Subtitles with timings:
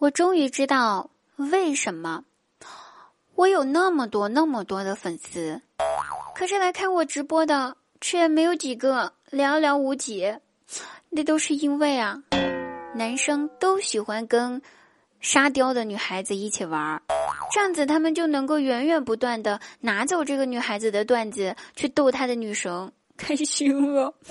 [0.00, 2.24] 我终于知道为什么
[3.34, 5.60] 我有那么多那么多的粉丝，
[6.34, 10.34] 可是来看我直播的却没有几个，寥寥无几。
[11.10, 12.22] 那都是因为啊，
[12.94, 14.62] 男生都喜欢跟
[15.20, 17.02] 沙雕的女孩子一起玩儿，
[17.52, 24.14] 这样子他们就能够源源不断的拿走这个女孩子的段子去逗她的女神，开心了。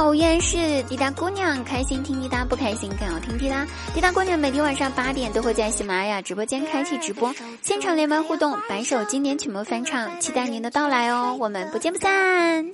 [0.00, 3.66] 好，依然是滴答姑娘，开心听滴答，不开心更要听滴答。
[3.92, 12.66] 滴答姑娘每天晚上八点都会在喜马拉雅直播间开启直播，现场连麦互动，百首经典曲目翻唱，期待您的到来哦，我们不见不散。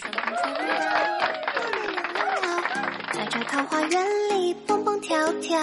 [3.13, 5.59] 在这桃花源里蹦蹦跳跳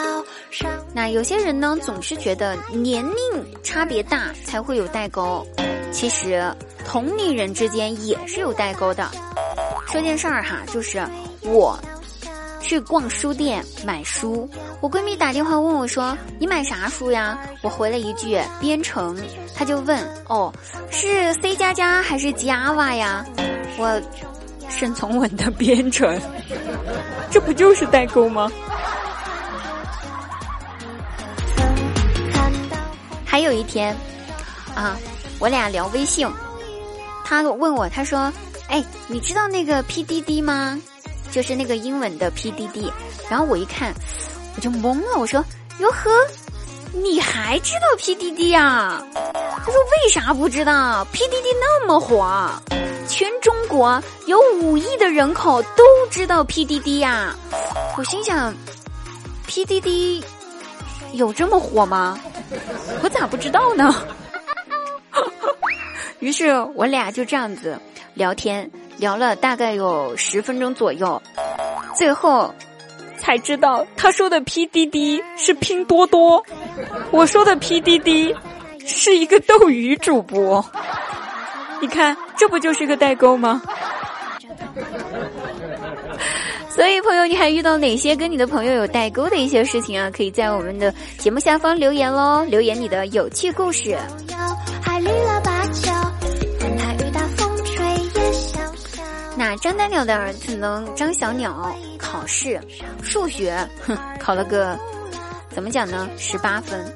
[0.94, 5.48] 那有些人呢，总是觉得年龄差别大才会有代沟，
[5.94, 6.44] 其实
[6.86, 9.10] 同龄人之间也是有代沟的。
[9.88, 10.98] 说件事儿哈，就是
[11.46, 11.78] 我
[12.62, 14.50] 去逛书店买书，
[14.80, 19.18] 我闺蜜打电话问我说：“你买啥书呀？”我回了一句“编程”，
[19.54, 20.52] 她就问：“哦，
[20.90, 23.26] 是 C 加加还是 Java 呀？”
[23.78, 24.02] 我
[24.70, 26.18] 沈从文的编程，
[27.30, 28.50] 这不就是代沟吗？
[33.26, 33.94] 还有一天，
[34.76, 34.98] 啊，
[35.40, 36.26] 我俩聊微信，
[37.26, 38.32] 他问我，他说。
[38.70, 40.80] 哎，你知道那个 PDD 吗？
[41.34, 42.92] 就是那个英文的 PDD。
[43.30, 43.92] 然后我一看，
[44.56, 45.18] 我就懵了。
[45.18, 45.44] 我说
[45.80, 46.12] ：“哟呵，
[46.94, 49.74] 你还知道 PDD 啊？”他说
[50.04, 52.52] ：“为啥不知道？PDD 那么火，
[53.08, 57.36] 全中国有五亿的人口都知道 PDD 呀。”
[57.98, 58.54] 我心想
[59.48, 60.24] ：“PDD
[61.14, 62.20] 有这么火吗？
[63.02, 63.96] 我咋不知道呢？”
[66.20, 67.80] 于是我俩就这样子。
[68.16, 71.22] 聊天聊了大概有十分钟左右，
[71.96, 72.54] 最后
[73.18, 76.44] 才知道他说的 PDD 是拼多多，
[77.12, 78.36] 我说的 PDD
[78.86, 80.64] 是一个斗鱼主播。
[81.82, 83.62] 你看，这不就是个代沟吗？
[86.70, 90.10] 所以，朋友，你还遇到哪些跟你的朋友有代沟的一些事情啊？
[90.10, 93.96] 可以在我们的节目下方留言喽，留言你的有趣故事。
[94.86, 95.53] 那
[99.64, 100.84] 张大鸟的儿子呢？
[100.94, 102.60] 张小鸟考试
[103.02, 103.58] 数学，
[103.88, 104.78] 哼，考了个
[105.56, 106.10] 怎么讲呢？
[106.18, 106.94] 十八分。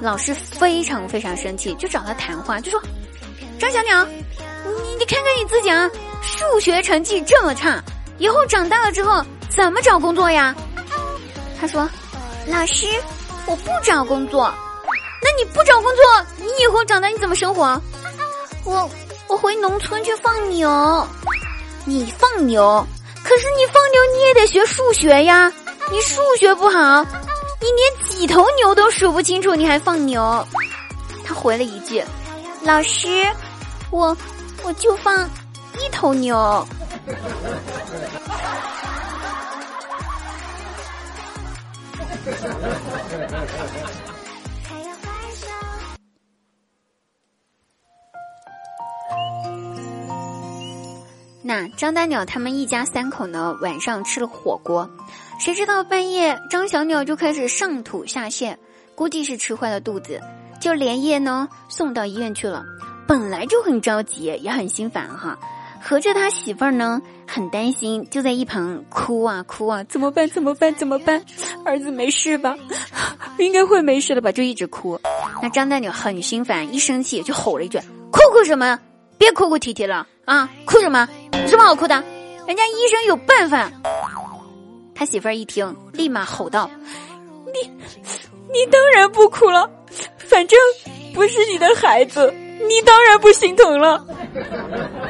[0.00, 2.80] 老师非常非常生气，就找他谈话，就说
[3.58, 5.90] ：“张小鸟，你你看看你自己啊，
[6.22, 7.82] 数学成绩这么差，
[8.18, 10.54] 以后长大了之后怎么找工作呀？”
[11.60, 11.90] 他说
[12.46, 12.86] ：“老师，
[13.44, 14.54] 我不找工作。
[15.20, 17.82] 那你不找工作，你以后长大你怎么生活？
[18.62, 18.88] 我。”
[19.28, 21.06] 我回农村去放牛，
[21.84, 22.86] 你放牛，
[23.22, 25.52] 可是你放牛你也得学数学呀，
[25.90, 27.04] 你数学不好，
[27.60, 30.46] 你连几头牛都数不清楚，你还放牛？
[31.26, 32.02] 他回了一句
[32.64, 33.08] ：“老师，
[33.90, 34.16] 我
[34.62, 35.28] 我就放
[35.78, 36.66] 一头牛。”
[51.48, 54.86] 那张大鸟他们一家三口呢，晚上吃了火锅，
[55.40, 58.54] 谁知道半夜张小鸟就开始上吐下泻，
[58.94, 60.20] 估计是吃坏了肚子，
[60.60, 62.66] 就连夜呢送到医院去了。
[63.06, 65.38] 本来就很着急，也很心烦哈，
[65.80, 70.28] 合着他媳妇儿呢很担心，就在一旁哭啊哭啊，怎么办？
[70.28, 70.74] 怎么办？
[70.74, 71.24] 怎么办？
[71.64, 72.54] 儿子没事吧？
[73.38, 74.30] 应该会没事的吧？
[74.30, 75.00] 就一直哭。
[75.40, 77.78] 那张大鸟很心烦，一生气就吼了一句
[78.12, 78.78] ：“哭哭什么？
[79.16, 80.50] 别哭哭啼啼了啊！
[80.66, 81.94] 哭什么？”有什么好哭的？
[82.46, 83.70] 人家医生有办法。
[84.94, 86.68] 他媳妇儿一听，立马吼道
[87.54, 87.70] ：“你，
[88.52, 89.70] 你当然不哭了，
[90.16, 90.58] 反正
[91.14, 92.34] 不是你的孩子，
[92.68, 94.04] 你当然不心疼了。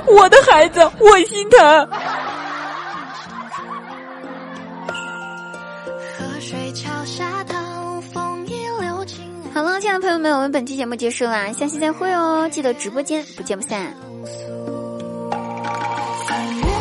[0.07, 1.89] 我的孩子，我心疼。”
[9.55, 12.49] 好了，亲爱的朋友们，我们本期节目结束啦，下期再会哦！
[12.51, 13.93] 记得直播间不见不散。
[16.39, 16.78] I